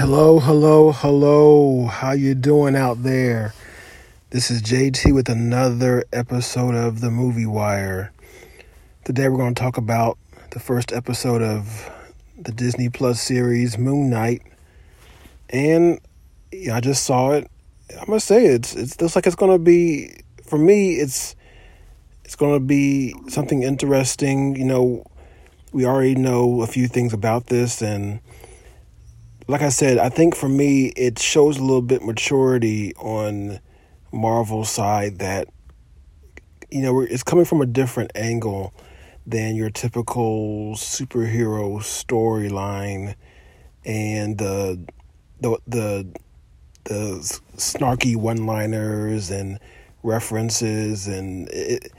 [0.00, 1.84] Hello, hello, hello.
[1.84, 3.52] How you doing out there?
[4.30, 8.10] This is JT with another episode of the Movie Wire.
[9.04, 10.16] Today we're going to talk about
[10.52, 11.90] the first episode of
[12.38, 14.40] the Disney Plus series Moon Knight.
[15.50, 16.00] And
[16.50, 17.50] yeah, I just saw it.
[17.90, 20.14] I must say it's it looks like it's going to be
[20.46, 21.36] for me it's
[22.24, 25.04] it's going to be something interesting, you know,
[25.74, 28.20] we already know a few things about this and
[29.50, 33.58] like I said, I think for me it shows a little bit maturity on
[34.12, 35.48] Marvel's side that
[36.70, 38.72] you know it's coming from a different angle
[39.26, 43.14] than your typical superhero storyline
[43.84, 44.80] and the
[45.40, 46.06] the the
[46.84, 49.58] the snarky one-liners and
[50.02, 51.92] references and it,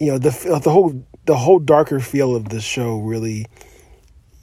[0.00, 3.46] you know the the whole the whole darker feel of the show really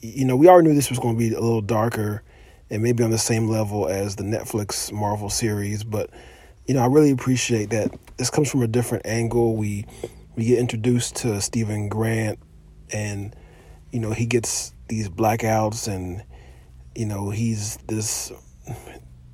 [0.00, 2.22] you know we already knew this was going to be a little darker
[2.70, 5.84] and maybe on the same level as the Netflix Marvel series.
[5.84, 6.10] But
[6.66, 9.56] you know, I really appreciate that this comes from a different angle.
[9.56, 9.86] We
[10.36, 12.38] we get introduced to Steven Grant,
[12.92, 13.34] and
[13.92, 16.22] you know he gets these blackouts, and
[16.94, 18.32] you know he's this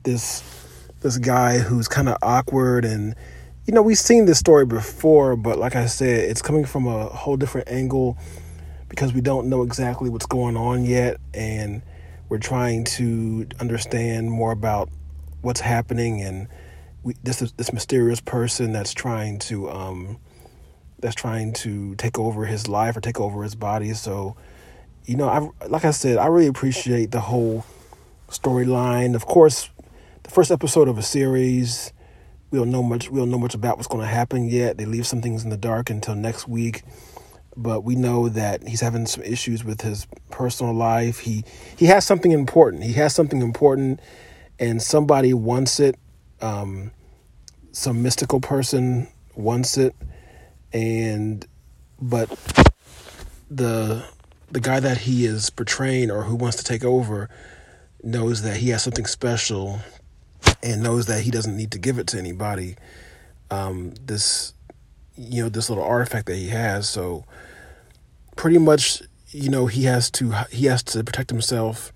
[0.04, 0.42] this
[1.00, 3.14] this guy who's kind of awkward and
[3.66, 7.06] you know we've seen this story before but like i said it's coming from a
[7.06, 8.16] whole different angle
[8.88, 11.82] because we don't know exactly what's going on yet and
[12.28, 14.89] we're trying to understand more about
[15.42, 16.48] what's happening and
[17.03, 20.19] we, this this mysterious person that's trying to um,
[21.00, 23.92] that's trying to take over his life or take over his body.
[23.92, 24.36] So,
[25.05, 27.66] you know, I like I said, I really appreciate the whole
[28.31, 29.14] storyline.
[29.14, 29.69] Of course,
[30.22, 31.92] the first episode of a series,
[32.50, 33.11] we don't know much.
[33.11, 34.78] We don't know much about what's going to happen yet.
[34.78, 36.83] They leave some things in the dark until next week
[37.56, 41.20] but we know that he's having some issues with his personal life.
[41.20, 41.44] He
[41.77, 42.84] he has something important.
[42.84, 44.00] He has something important,
[44.58, 45.97] and somebody wants it.
[46.41, 46.91] Um,
[47.72, 49.94] some mystical person wants it,
[50.72, 51.47] and
[52.00, 52.28] but
[53.50, 54.04] the
[54.50, 57.28] the guy that he is portraying or who wants to take over
[58.03, 59.81] knows that he has something special
[60.62, 62.76] and knows that he doesn't need to give it to anybody.
[63.50, 64.54] Um, this
[65.16, 66.88] you know this little artifact that he has.
[66.88, 67.25] So
[68.36, 71.92] pretty much you know he has to he has to protect himself.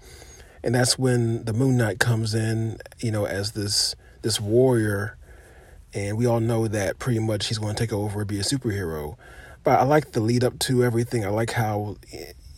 [0.62, 5.16] And that's when the moon knight comes in you know as this this warrior.
[5.94, 8.42] And we all know that pretty much he's going to take over and be a
[8.42, 9.16] superhero.
[9.64, 11.24] But i like the lead up to everything.
[11.24, 11.96] I like how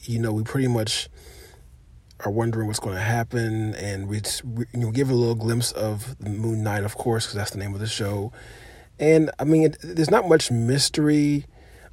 [0.03, 1.09] you know we pretty much
[2.25, 3.75] are wondering what's going to happen.
[3.75, 4.20] And we
[4.54, 7.59] you know give a little glimpse of the moon knight of course because that's the
[7.59, 8.32] name of the show
[9.00, 11.44] and i mean it, there's not much mystery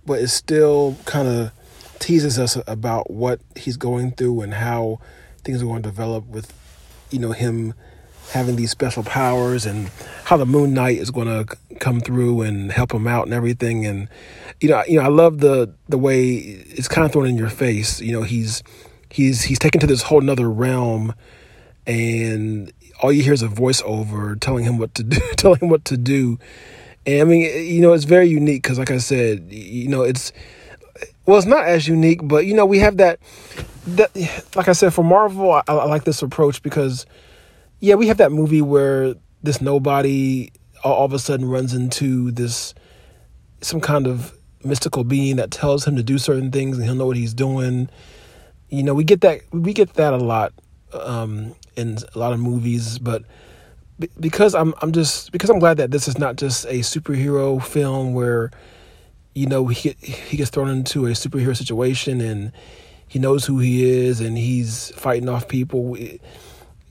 [0.05, 1.51] but it still kind of
[1.99, 4.99] teases us about what he's going through and how
[5.43, 6.53] things are going to develop with,
[7.11, 7.73] you know, him
[8.31, 9.89] having these special powers and
[10.25, 13.85] how the Moon Knight is going to come through and help him out and everything.
[13.85, 14.09] And
[14.59, 17.49] you know, you know, I love the the way it's kind of thrown in your
[17.49, 18.01] face.
[18.01, 18.63] You know, he's
[19.09, 21.13] he's he's taken to this whole nother realm,
[21.85, 25.85] and all you hear is a voiceover telling him what to do, telling him what
[25.85, 26.39] to do.
[27.07, 30.33] And I mean, you know, it's very unique because, like I said, you know, it's
[31.25, 33.19] well, it's not as unique, but you know, we have that.
[33.87, 34.13] That,
[34.53, 37.05] like I said, for Marvel, I, I like this approach because,
[37.79, 40.51] yeah, we have that movie where this nobody
[40.83, 42.73] all, all of a sudden runs into this
[43.61, 47.05] some kind of mystical being that tells him to do certain things and he'll know
[47.05, 47.89] what he's doing.
[48.67, 50.51] You know, we get that we get that a lot
[50.91, 53.23] um, in a lot of movies, but
[54.19, 58.13] because I'm I'm just because I'm glad that this is not just a superhero film
[58.13, 58.51] where
[59.37, 62.51] you know, he he gets thrown into a superhero situation and
[63.07, 65.83] he knows who he is and he's fighting off people.
[65.83, 66.19] We,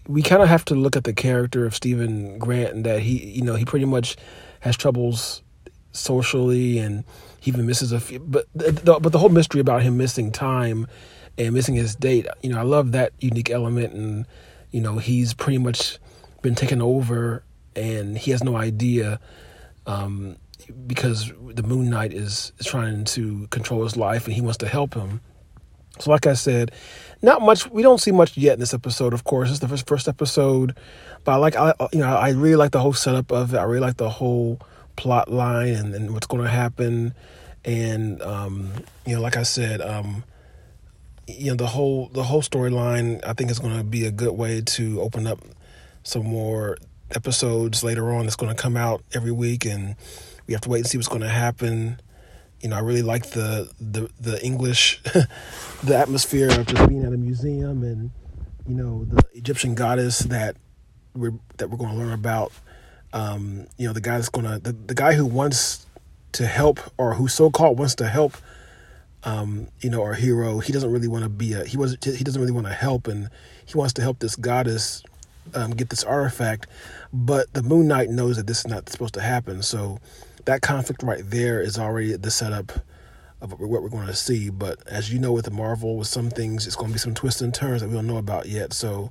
[0.06, 3.18] we kind of have to look at the character of Steven Grant and that he,
[3.32, 4.16] you know, he pretty much
[4.60, 5.42] has troubles
[5.90, 7.02] socially and
[7.40, 8.20] he even misses a few.
[8.20, 10.86] But the, but the whole mystery about him missing time
[11.36, 13.92] and missing his date, you know, I love that unique element.
[13.92, 14.24] And
[14.70, 15.98] you know, he's pretty much
[16.46, 17.42] been taken over
[17.74, 19.20] and he has no idea.
[19.86, 20.36] Um,
[20.86, 24.94] because the Moon Knight is, trying to control his life and he wants to help
[24.94, 25.20] him.
[25.98, 26.72] So, like I said,
[27.22, 27.70] not much.
[27.70, 29.14] We don't see much yet in this episode.
[29.14, 30.76] Of course, it's the first, first episode,
[31.24, 33.58] but I like, I you know, I really like the whole setup of it.
[33.58, 34.60] I really like the whole
[34.96, 37.14] plot line and, and what's going to happen.
[37.64, 38.72] And um,
[39.06, 40.24] you know, like I said, um,
[41.26, 43.24] you know, the whole the whole storyline.
[43.24, 45.40] I think is going to be a good way to open up
[46.06, 46.78] some more
[47.14, 48.26] episodes later on.
[48.26, 49.96] It's going to come out every week and
[50.46, 52.00] we have to wait and see what's going to happen.
[52.60, 55.02] You know, I really like the the the English,
[55.84, 58.10] the atmosphere of just being at a museum and
[58.66, 60.56] you know, the Egyptian goddess that
[61.14, 62.52] we're that we're going to learn about.
[63.12, 65.86] Um, you know, the guy that's going to the, the guy who wants
[66.32, 68.36] to help or who so called wants to help.
[69.24, 72.24] Um, you know, our hero, he doesn't really want to be a he was he
[72.24, 73.28] doesn't really want to help, and
[73.66, 75.02] he wants to help this goddess
[75.54, 76.66] um, get this artifact.
[77.12, 79.98] But the Moon Knight knows that this is not supposed to happen, so
[80.44, 82.72] that conflict right there is already the setup
[83.40, 84.50] of what we're going to see.
[84.50, 87.14] But as you know, with the Marvel, with some things, it's going to be some
[87.14, 88.72] twists and turns that we don't know about yet.
[88.72, 89.10] So,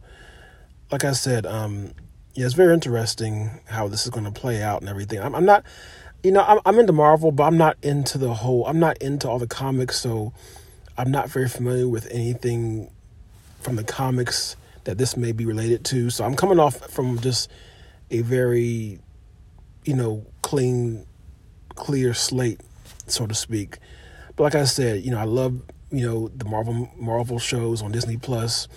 [0.92, 1.92] like I said, um,
[2.34, 5.20] yeah, it's very interesting how this is going to play out and everything.
[5.20, 5.64] I'm, I'm not,
[6.24, 8.66] you know, I'm, I'm into Marvel, but I'm not into the whole.
[8.66, 10.34] I'm not into all the comics, so
[10.98, 12.92] I'm not very familiar with anything
[13.62, 14.56] from the comics
[14.86, 16.10] that this may be related to.
[16.10, 17.52] So I'm coming off from just
[18.10, 19.00] a very,
[19.84, 21.06] you know, clean,
[21.76, 22.62] clear slate,
[23.08, 23.78] so to speak.
[24.36, 25.62] But like I said, you know, I love
[25.92, 28.68] you know the Marvel Marvel shows on Disney Plus.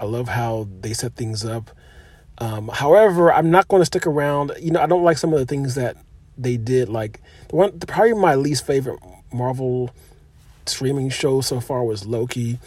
[0.00, 1.70] I love how they set things up.
[2.38, 4.52] Um, however, I'm not going to stick around.
[4.58, 5.96] You know, I don't like some of the things that
[6.36, 6.88] they did.
[6.88, 8.98] Like the one, probably my least favorite
[9.32, 9.90] Marvel
[10.66, 12.58] streaming show so far was Loki.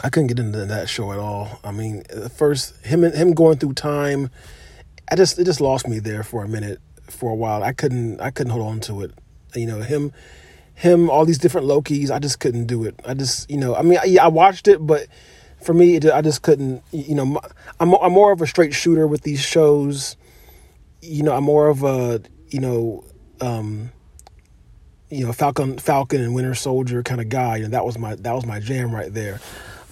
[0.00, 1.60] I couldn't get into that show at all.
[1.62, 2.04] I mean,
[2.34, 4.30] first him him going through time,
[5.10, 7.62] I just it just lost me there for a minute, for a while.
[7.62, 9.12] I couldn't I couldn't hold on to it.
[9.54, 10.12] You know him
[10.74, 12.10] him all these different Lokis.
[12.10, 12.98] I just couldn't do it.
[13.06, 15.06] I just you know I mean I, I watched it, but
[15.62, 16.82] for me it, I just couldn't.
[16.90, 17.40] You know
[17.78, 20.16] I'm I'm more of a straight shooter with these shows.
[21.00, 23.04] You know I'm more of a you know.
[23.40, 23.92] um
[25.10, 28.32] you know Falcon Falcon and Winter Soldier kind of guy and that was my that
[28.32, 29.40] was my jam right there.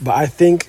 [0.03, 0.69] But I think,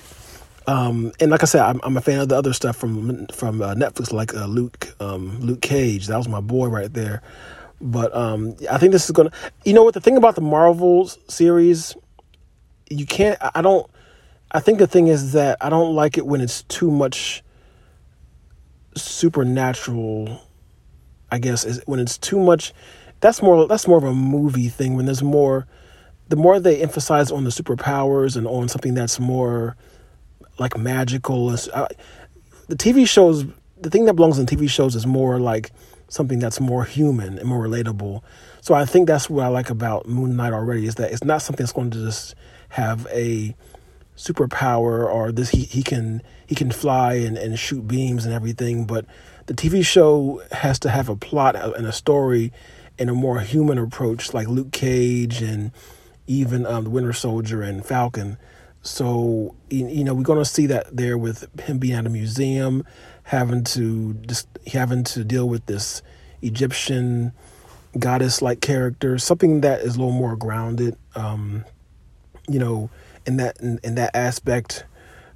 [0.66, 3.62] um, and like I said, I'm, I'm, a fan of the other stuff from from
[3.62, 6.06] uh, Netflix, like uh, Luke um, Luke Cage.
[6.08, 7.22] That was my boy right there.
[7.80, 9.32] But um, I think this is gonna.
[9.64, 9.94] You know what?
[9.94, 11.96] The thing about the Marvel series,
[12.88, 13.38] you can't.
[13.54, 13.90] I don't.
[14.52, 17.42] I think the thing is that I don't like it when it's too much
[18.94, 20.42] supernatural.
[21.30, 22.74] I guess is when it's too much.
[23.20, 23.66] That's more.
[23.66, 24.94] That's more of a movie thing.
[24.94, 25.66] When there's more
[26.28, 29.76] the more they emphasize on the superpowers and on something that's more
[30.58, 31.86] like magical, uh,
[32.68, 33.44] the TV shows,
[33.80, 35.70] the thing that belongs in TV shows is more like
[36.08, 38.22] something that's more human and more relatable.
[38.60, 41.42] So I think that's what I like about Moon Knight already is that it's not
[41.42, 42.34] something that's going to just
[42.68, 43.54] have a
[44.16, 48.84] superpower or this he, he can he can fly and, and shoot beams and everything,
[48.84, 49.06] but
[49.46, 52.52] the TV show has to have a plot and a story
[52.98, 55.72] and a more human approach like Luke Cage and
[56.26, 58.36] even um, the Winter Soldier and Falcon.
[58.82, 62.84] So you know we're going to see that there with him being at a museum,
[63.24, 66.02] having to just having to deal with this
[66.42, 67.32] Egyptian
[67.98, 70.96] goddess-like character, something that is a little more grounded.
[71.14, 71.64] Um,
[72.48, 72.90] you know,
[73.26, 74.84] in that in, in, that aspect.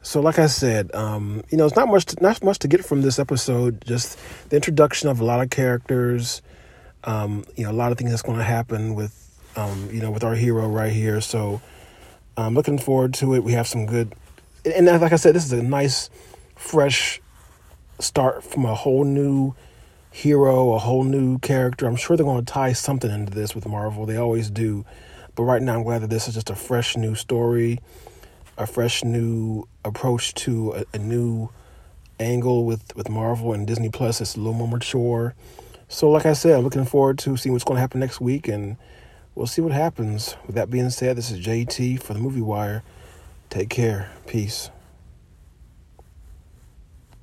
[0.03, 2.85] So, like I said, um, you know, it's not much to, not much to get
[2.85, 3.85] from this episode.
[3.87, 4.19] Just
[4.49, 6.43] the introduction of a lot of characters.
[7.05, 9.26] Um, you know, a lot of things that's going to happen with
[9.57, 11.21] um, you know, with our hero right here.
[11.21, 11.61] So
[12.37, 13.43] I'm looking forward to it.
[13.43, 14.15] We have some good,
[14.65, 16.11] and like I said, this is a nice,
[16.55, 17.21] fresh
[17.99, 19.55] start from a whole new
[20.11, 21.87] hero, a whole new character.
[21.87, 24.07] I'm sure they're going to tie something into this with Marvel.
[24.07, 24.85] They always do.
[25.35, 27.81] But right now, I'm glad that this is just a fresh new story,
[28.57, 31.51] a fresh new approach to a, a new
[32.19, 34.21] angle with, with Marvel and Disney Plus.
[34.21, 35.35] It's a little more mature.
[35.89, 38.49] So, like I said, I'm looking forward to seeing what's going to happen next week
[38.49, 38.77] and
[39.37, 40.37] we'll see what happens.
[40.47, 42.83] With that being said, this is JT for the Movie Wire.
[43.51, 44.11] Take care.
[44.27, 44.71] Peace.